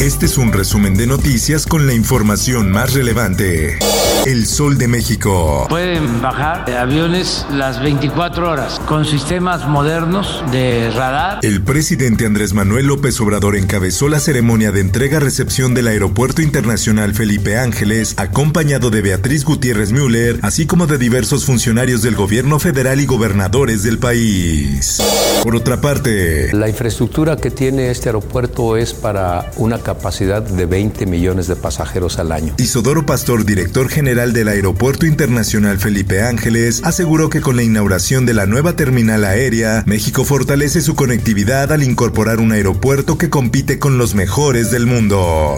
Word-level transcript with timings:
Este 0.00 0.26
es 0.26 0.38
un 0.38 0.52
resumen 0.52 0.94
de 0.94 1.08
noticias 1.08 1.66
con 1.66 1.88
la 1.88 1.92
información 1.92 2.70
más 2.70 2.94
relevante. 2.94 3.80
El 4.26 4.46
Sol 4.46 4.78
de 4.78 4.86
México. 4.86 5.66
Pueden 5.68 6.22
bajar 6.22 6.70
aviones 6.70 7.44
las 7.50 7.82
24 7.82 8.48
horas 8.48 8.78
con 8.86 9.04
sistemas 9.04 9.66
modernos 9.66 10.44
de 10.52 10.92
radar. 10.92 11.40
El 11.42 11.62
presidente 11.62 12.26
Andrés 12.26 12.52
Manuel 12.52 12.86
López 12.86 13.20
Obrador 13.20 13.56
encabezó 13.56 14.08
la 14.08 14.20
ceremonia 14.20 14.70
de 14.70 14.80
entrega-recepción 14.80 15.74
del 15.74 15.88
Aeropuerto 15.88 16.42
Internacional 16.42 17.14
Felipe 17.14 17.58
Ángeles, 17.58 18.14
acompañado 18.18 18.90
de 18.90 19.02
Beatriz 19.02 19.44
Gutiérrez 19.44 19.90
Müller, 19.90 20.38
así 20.42 20.66
como 20.66 20.86
de 20.86 20.98
diversos 20.98 21.44
funcionarios 21.44 22.02
del 22.02 22.14
gobierno 22.14 22.60
federal 22.60 23.00
y 23.00 23.06
gobernadores 23.06 23.82
del 23.82 23.98
país. 23.98 25.02
Por 25.42 25.56
otra 25.56 25.80
parte, 25.80 26.52
la 26.52 26.68
infraestructura 26.68 27.36
que 27.36 27.50
tiene 27.50 27.90
este 27.90 28.10
aeropuerto 28.10 28.76
es 28.76 28.94
para 28.94 29.50
una 29.56 29.78
capacidad 29.88 30.42
de 30.42 30.66
20 30.66 31.06
millones 31.06 31.46
de 31.46 31.56
pasajeros 31.56 32.18
al 32.18 32.30
año. 32.30 32.52
Isodoro 32.58 33.06
Pastor, 33.06 33.46
director 33.46 33.88
general 33.88 34.34
del 34.34 34.48
Aeropuerto 34.48 35.06
Internacional 35.06 35.78
Felipe 35.78 36.20
Ángeles, 36.20 36.82
aseguró 36.84 37.30
que 37.30 37.40
con 37.40 37.56
la 37.56 37.62
inauguración 37.62 38.26
de 38.26 38.34
la 38.34 38.44
nueva 38.44 38.76
terminal 38.76 39.24
aérea, 39.24 39.84
México 39.86 40.26
fortalece 40.26 40.82
su 40.82 40.94
conectividad 40.94 41.72
al 41.72 41.82
incorporar 41.82 42.38
un 42.38 42.52
aeropuerto 42.52 43.16
que 43.16 43.30
compite 43.30 43.78
con 43.78 43.96
los 43.96 44.14
mejores 44.14 44.70
del 44.70 44.84
mundo. 44.84 45.56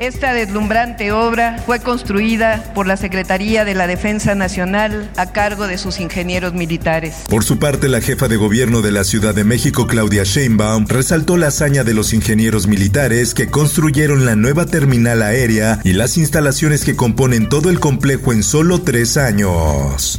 Esta 0.00 0.32
deslumbrante 0.32 1.12
obra 1.12 1.62
fue 1.66 1.80
construida 1.80 2.72
por 2.74 2.86
la 2.86 2.96
Secretaría 2.96 3.66
de 3.66 3.74
la 3.74 3.86
Defensa 3.86 4.34
Nacional 4.34 5.10
a 5.18 5.30
cargo 5.30 5.66
de 5.66 5.76
sus 5.76 6.00
ingenieros 6.00 6.54
militares. 6.54 7.16
Por 7.28 7.44
su 7.44 7.58
parte, 7.58 7.86
la 7.86 8.00
jefa 8.00 8.26
de 8.26 8.38
gobierno 8.38 8.80
de 8.80 8.92
la 8.92 9.04
Ciudad 9.04 9.34
de 9.34 9.44
México, 9.44 9.86
Claudia 9.86 10.24
Sheinbaum, 10.24 10.86
resaltó 10.88 11.36
la 11.36 11.48
hazaña 11.48 11.84
de 11.84 11.92
los 11.92 12.14
ingenieros 12.14 12.66
militares 12.66 13.34
que 13.34 13.50
construyeron 13.50 14.24
la 14.24 14.36
nueva 14.36 14.64
terminal 14.64 15.20
aérea 15.20 15.80
y 15.84 15.92
las 15.92 16.16
instalaciones 16.16 16.82
que 16.82 16.96
componen 16.96 17.50
todo 17.50 17.68
el 17.68 17.78
complejo 17.78 18.32
en 18.32 18.42
solo 18.42 18.80
tres 18.80 19.18
años. 19.18 20.18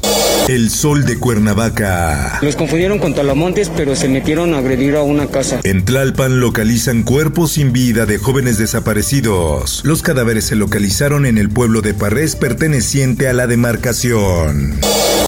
El 0.52 0.70
sol 0.70 1.06
de 1.06 1.18
Cuernavaca. 1.18 2.40
Los 2.42 2.58
confundieron 2.58 3.00
con 3.00 3.16
talamontes, 3.16 3.72
pero 3.74 3.96
se 3.96 4.10
metieron 4.10 4.54
a 4.54 4.58
agredir 4.58 4.98
a 4.98 5.02
una 5.02 5.28
casa. 5.28 5.62
En 5.64 5.86
Tlalpan 5.86 6.42
localizan 6.42 7.04
cuerpos 7.04 7.54
sin 7.54 7.72
vida 7.72 8.06
de 8.06 8.18
jóvenes 8.18 8.58
desaparecidos. 8.58 9.80
Los 9.86 10.02
cadáveres 10.02 10.44
se 10.44 10.58
localizaron 10.58 11.26
en 11.26 11.38
el 11.38 11.50
pueblo 11.50 11.82
de 11.82 11.94
Parrés 11.94 12.36
perteneciente 12.36 13.30
a 13.30 13.34
la 13.34 13.48
demarcación. 13.48 14.78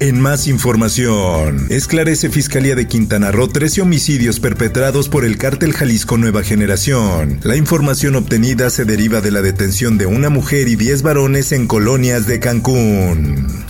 En 0.02 0.20
más 0.20 0.46
información, 0.48 1.68
esclarece 1.70 2.30
Fiscalía 2.30 2.76
de 2.76 2.90
Quintana 2.90 3.32
Roo 3.32 3.48
13 3.48 3.84
homicidios 3.84 4.42
perpetrados 4.42 5.08
por 5.08 5.24
el 5.24 5.38
cártel 5.38 5.72
Jalisco 5.72 6.18
Nueva 6.18 6.44
Generación. 6.44 7.40
La 7.44 7.56
información 7.56 8.18
obtenida 8.18 8.70
se 8.70 8.84
deriva 8.84 9.22
de 9.22 9.32
la 9.32 9.42
detención 9.42 9.98
de 9.98 10.06
una 10.06 10.28
mujer 10.28 10.68
y 10.68 10.76
10 10.76 11.02
varones 11.02 11.54
en 11.54 11.68
colonias 11.68 12.28
de 12.28 12.42
Cancún. 12.42 13.64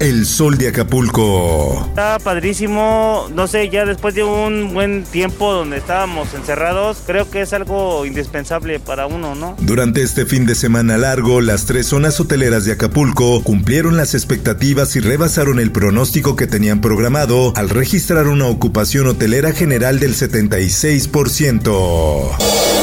El 0.00 0.26
sol 0.26 0.58
de 0.58 0.68
Acapulco. 0.68 1.84
Está 1.88 2.20
padrísimo, 2.20 3.28
no 3.34 3.48
sé, 3.48 3.68
ya 3.68 3.84
después 3.84 4.14
de 4.14 4.22
un 4.22 4.72
buen 4.72 5.02
tiempo 5.02 5.52
donde 5.52 5.78
estábamos 5.78 6.32
encerrados, 6.34 6.98
creo 7.04 7.28
que 7.28 7.42
es 7.42 7.52
algo 7.52 8.06
indispensable 8.06 8.78
para 8.78 9.08
uno, 9.08 9.34
¿no? 9.34 9.56
Durante 9.58 10.02
este 10.02 10.24
fin 10.24 10.46
de 10.46 10.54
semana 10.54 10.98
largo, 10.98 11.40
las 11.40 11.66
tres 11.66 11.88
zonas 11.88 12.20
hoteleras 12.20 12.64
de 12.64 12.70
Acapulco 12.72 13.42
cumplieron 13.42 13.96
las 13.96 14.14
expectativas 14.14 14.94
y 14.94 15.00
rebasaron 15.00 15.58
el 15.58 15.72
pronóstico 15.72 16.36
que 16.36 16.46
tenían 16.46 16.80
programado 16.80 17.52
al 17.56 17.68
registrar 17.68 18.28
una 18.28 18.46
ocupación 18.46 19.08
hotelera 19.08 19.50
general 19.50 19.98
del 19.98 20.14
76%. 20.14 22.36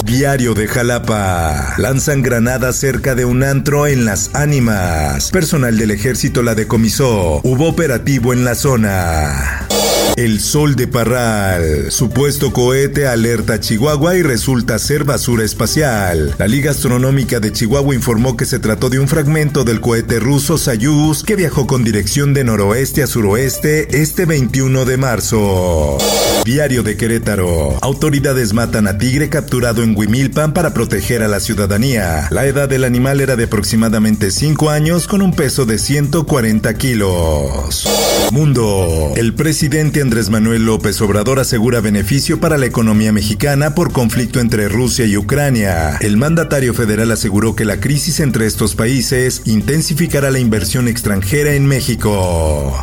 Diario 0.03 0.53
de 0.53 0.67
Jalapa. 0.67 1.75
Lanzan 1.77 2.21
granadas 2.21 2.75
cerca 2.75 3.15
de 3.15 3.25
un 3.25 3.41
antro 3.41 3.87
en 3.87 4.05
Las 4.05 4.35
Ánimas. 4.35 5.31
Personal 5.31 5.77
del 5.77 5.91
ejército 5.91 6.43
la 6.43 6.53
decomisó. 6.53 7.04
Hubo 7.07 7.67
operativo 7.67 8.33
en 8.33 8.43
la 8.43 8.55
zona. 8.55 9.67
El 10.15 10.39
Sol 10.39 10.75
de 10.75 10.87
Parral. 10.87 11.91
Supuesto 11.91 12.51
cohete 12.51 13.05
alerta 13.05 13.53
a 13.53 13.59
Chihuahua 13.59 14.15
y 14.15 14.23
resulta 14.23 14.79
ser 14.79 15.03
basura 15.03 15.43
espacial. 15.43 16.33
La 16.39 16.47
Liga 16.47 16.71
Astronómica 16.71 17.39
de 17.39 17.51
Chihuahua 17.51 17.93
informó 17.93 18.35
que 18.35 18.45
se 18.45 18.57
trató 18.57 18.89
de 18.89 18.97
un 18.97 19.07
fragmento 19.07 19.63
del 19.63 19.81
cohete 19.81 20.19
ruso 20.19 20.57
Soyuz 20.57 21.23
que 21.23 21.35
viajó 21.35 21.67
con 21.67 21.83
dirección 21.83 22.33
de 22.33 22.43
noroeste 22.43 23.03
a 23.03 23.07
suroeste 23.07 24.01
este 24.01 24.25
21 24.25 24.85
de 24.85 24.97
marzo. 24.97 25.99
Diario 26.45 26.83
de 26.83 26.95
Querétaro. 26.95 27.79
Autoridades 27.81 28.53
matan 28.53 28.87
a 28.87 28.99
tigre 28.99 29.29
capturado 29.29 29.81
en 29.81 29.97
Huimilpan 29.97 30.53
para 30.53 30.75
proteger 30.75 31.23
a 31.23 31.27
la 31.27 31.39
ciudadanía. 31.39 32.27
La 32.29 32.45
edad 32.45 32.69
del 32.69 32.83
animal 32.83 33.19
era 33.19 33.35
de 33.35 33.45
aproximadamente 33.45 34.29
5 34.29 34.69
años 34.69 35.07
con 35.07 35.23
un 35.23 35.33
peso 35.33 35.65
de 35.65 35.79
140 35.79 36.71
kilos. 36.75 37.87
Mundo. 38.31 39.13
El 39.15 39.33
presidente 39.33 40.01
Andrés 40.01 40.29
Manuel 40.29 40.67
López 40.67 41.01
Obrador 41.01 41.39
asegura 41.39 41.81
beneficio 41.81 42.39
para 42.39 42.59
la 42.59 42.67
economía 42.67 43.11
mexicana 43.11 43.73
por 43.73 43.91
conflicto 43.91 44.39
entre 44.39 44.69
Rusia 44.69 45.05
y 45.07 45.17
Ucrania. 45.17 45.97
El 45.99 46.15
mandatario 46.17 46.75
federal 46.75 47.09
aseguró 47.09 47.55
que 47.55 47.65
la 47.65 47.79
crisis 47.79 48.19
entre 48.19 48.45
estos 48.45 48.75
países 48.75 49.41
intensificará 49.45 50.29
la 50.29 50.37
inversión 50.37 50.87
extranjera 50.87 51.55
en 51.55 51.65
México. 51.65 52.79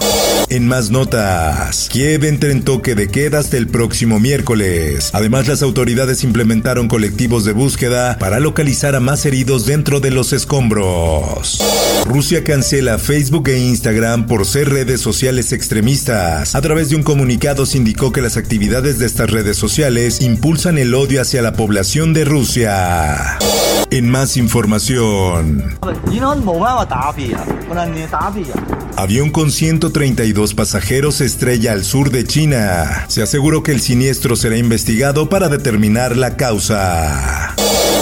En 0.49 0.67
más 0.67 0.91
notas, 0.91 1.89
Kiev 1.91 2.25
entra 2.25 2.51
en 2.51 2.62
toque 2.62 2.97
de 2.97 3.06
queda 3.09 3.39
el 3.55 3.67
próximo 3.67 4.21
miércoles. 4.21 5.11
Además, 5.13 5.49
las 5.49 5.63
autoridades 5.63 6.25
implementaron 6.25 6.89
colectivos 6.89 7.45
de 7.45 7.53
búsqueda 7.53 8.19
para 8.19 8.41
localizar 8.41 8.95
a 8.95 9.01
más 9.01 9.25
heridos 9.27 9.67
dentro 9.67 10.01
de 10.01 10.11
los 10.11 10.33
escombros. 10.33 11.61
Rusia 12.07 12.45
cancela 12.45 12.99
Facebook 12.99 13.49
e 13.49 13.59
Instagram 13.59 14.27
por 14.27 14.47
ser 14.47 14.71
redes 14.71 15.01
sociales 15.01 15.53
extremistas. 15.53 16.55
A 16.55 16.61
través 16.61 16.91
de 16.91 16.97
un 16.97 17.03
comunicado 17.03 17.67
se 17.67 17.79
indicó 17.79 18.13
que 18.13 18.23
las 18.23 18.37
actividades 18.37 18.99
de 18.99 19.07
estas 19.07 19.31
redes 19.31 19.57
sociales 19.57 20.21
impulsan 20.21 20.79
el 20.79 20.95
odio 20.95 21.21
hacia 21.21 21.43
la 21.43 21.53
población 21.53 22.13
de 22.13 22.25
Rusia. 22.25 23.39
En 23.91 24.09
más 24.09 24.37
información. 24.37 25.77
Avión 28.97 29.30
con 29.30 29.50
132 29.50 30.54
pasajeros 30.54 31.20
estrella 31.20 31.72
al 31.72 31.84
sur 31.84 32.10
de 32.10 32.25
China. 32.25 33.06
Se 33.08 33.22
aseguró 33.22 33.62
que 33.62 33.72
el 33.72 33.80
siniestro 33.80 34.36
será 34.36 34.56
investigado 34.56 35.28
para 35.28 35.48
determinar 35.48 36.16
la 36.16 36.36
causa. 36.36 37.54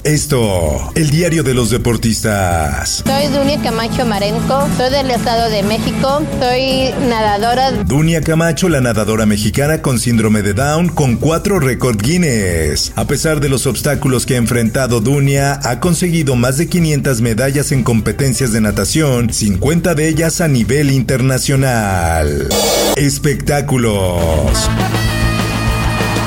Esto, 0.05 0.91
el 0.94 1.11
diario 1.11 1.43
de 1.43 1.53
los 1.53 1.69
deportistas. 1.69 3.03
Soy 3.06 3.27
Dunia 3.27 3.61
Camacho 3.61 4.06
Marenco, 4.06 4.66
soy 4.78 4.91
del 4.91 5.11
Estado 5.11 5.50
de 5.50 5.62
México, 5.62 6.22
soy 6.41 6.91
nadadora. 7.06 7.72
Dunia 7.84 8.22
Camacho, 8.22 8.71
la 8.71 8.81
nadadora 8.81 9.27
mexicana 9.27 9.83
con 9.83 9.99
síndrome 9.99 10.41
de 10.41 10.55
Down, 10.55 10.88
con 10.88 11.16
cuatro 11.16 11.61
récord 11.61 12.00
Guinness. 12.00 12.93
A 12.97 13.05
pesar 13.05 13.41
de 13.41 13.50
los 13.50 13.66
obstáculos 13.66 14.25
que 14.25 14.37
ha 14.37 14.38
enfrentado 14.38 15.00
Dunia, 15.02 15.61
ha 15.64 15.81
conseguido 15.81 16.35
más 16.35 16.56
de 16.56 16.69
500 16.69 17.20
medallas 17.20 17.70
en 17.70 17.82
competencias 17.82 18.53
de 18.53 18.62
natación, 18.62 19.31
50 19.32 19.94
de 19.94 20.08
ellas 20.08 20.41
a 20.41 20.49
nivel 20.49 20.91
internacional. 20.91 22.49
Espectáculos. 22.96 24.70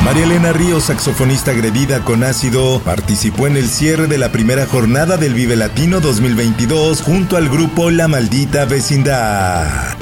María 0.03 0.25
Elena 0.25 0.51
Ríos, 0.51 0.83
saxofonista 0.85 1.51
agredida 1.51 2.03
con 2.03 2.25
ácido, 2.25 2.81
participó 2.83 3.47
en 3.47 3.55
el 3.55 3.69
cierre 3.69 4.07
de 4.07 4.17
la 4.17 4.33
primera 4.33 4.65
jornada 4.65 5.15
del 5.15 5.33
Vive 5.33 5.55
Latino 5.55 6.01
2022 6.01 7.01
junto 7.01 7.37
al 7.37 7.47
grupo 7.47 7.89
La 7.89 8.09
Maldita 8.09 8.65
Vecindad. 8.65 9.95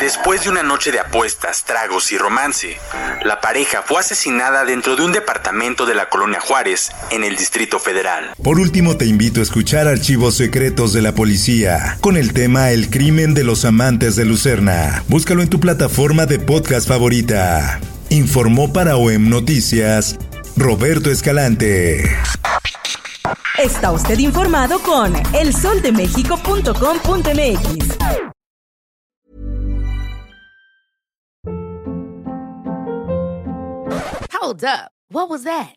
Después 0.00 0.44
de 0.44 0.50
una 0.50 0.62
noche 0.62 0.90
de 0.90 1.00
apuestas, 1.00 1.64
tragos 1.64 2.12
y 2.12 2.18
romance, 2.18 2.78
la 3.24 3.42
pareja 3.42 3.82
fue 3.82 4.00
asesinada 4.00 4.64
dentro 4.64 4.96
de 4.96 5.04
un 5.04 5.12
departamento 5.12 5.84
de 5.84 5.94
la 5.94 6.08
colonia 6.08 6.40
Juárez, 6.40 6.90
en 7.10 7.22
el 7.22 7.36
Distrito 7.36 7.78
Federal. 7.78 8.32
Por 8.42 8.58
último, 8.58 8.96
te 8.96 9.04
invito 9.04 9.40
a 9.40 9.42
escuchar 9.42 9.86
archivos 9.86 10.34
secretos 10.34 10.94
de 10.94 11.02
la 11.02 11.14
policía, 11.14 11.98
con 12.00 12.16
el 12.16 12.32
tema 12.32 12.70
El 12.70 12.88
crimen 12.88 13.34
de 13.34 13.44
los 13.44 13.66
amantes 13.66 14.16
de 14.16 14.24
Lucerna. 14.24 15.04
Búscalo 15.08 15.42
en 15.42 15.50
tu 15.50 15.60
plataforma 15.60 16.24
de 16.24 16.38
podcast 16.38 16.88
favorita. 16.88 17.80
Informó 18.10 18.72
para 18.72 18.96
OEM 18.96 19.28
Noticias 19.28 20.16
Roberto 20.56 21.10
Escalante. 21.10 22.04
Está 23.58 23.92
usted 23.92 24.18
informado 24.18 24.78
con 24.80 25.12
elsoldemexico.com.mx. 25.34 27.98
Hold 34.32 34.64
up. 34.64 34.90
What 35.10 35.28
was 35.28 35.44
that? 35.44 35.76